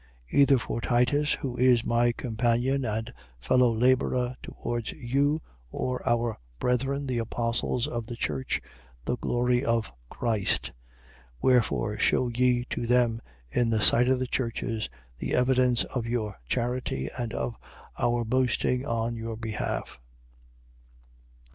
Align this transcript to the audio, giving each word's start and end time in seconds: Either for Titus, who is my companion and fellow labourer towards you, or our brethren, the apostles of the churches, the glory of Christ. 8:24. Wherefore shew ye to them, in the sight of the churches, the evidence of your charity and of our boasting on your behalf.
Either 0.31 0.57
for 0.57 0.81
Titus, 0.81 1.33
who 1.33 1.55
is 1.57 1.83
my 1.83 2.11
companion 2.11 2.83
and 2.83 3.13
fellow 3.37 3.71
labourer 3.71 4.35
towards 4.41 4.91
you, 4.93 5.43
or 5.69 6.01
our 6.09 6.39
brethren, 6.57 7.05
the 7.05 7.19
apostles 7.19 7.85
of 7.85 8.07
the 8.07 8.15
churches, 8.15 8.63
the 9.05 9.15
glory 9.17 9.63
of 9.63 9.91
Christ. 10.09 10.71
8:24. 11.35 11.35
Wherefore 11.43 11.99
shew 11.99 12.31
ye 12.35 12.65
to 12.71 12.87
them, 12.87 13.21
in 13.51 13.69
the 13.69 13.79
sight 13.79 14.07
of 14.09 14.17
the 14.17 14.25
churches, 14.25 14.89
the 15.19 15.35
evidence 15.35 15.83
of 15.83 16.07
your 16.07 16.39
charity 16.47 17.07
and 17.15 17.31
of 17.35 17.55
our 17.99 18.25
boasting 18.25 18.83
on 18.83 19.15
your 19.15 19.37
behalf. 19.37 19.99